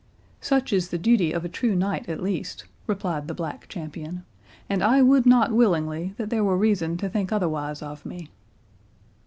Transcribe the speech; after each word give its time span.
"Such 0.39 0.73
is 0.73 0.89
the 0.89 0.97
duty 0.97 1.31
of 1.31 1.45
a 1.45 1.47
true 1.47 1.75
knight 1.75 2.09
at 2.09 2.23
least," 2.23 2.65
replied 2.87 3.27
the 3.27 3.35
Black 3.35 3.67
Champion; 3.67 4.25
"and 4.67 4.81
I 4.83 5.03
would 5.03 5.27
not 5.27 5.51
willingly 5.53 6.15
that 6.17 6.31
there 6.31 6.43
were 6.43 6.57
reason 6.57 6.97
to 6.97 7.07
think 7.07 7.31
otherwise 7.31 7.83
of 7.83 8.03
me." 8.03 8.31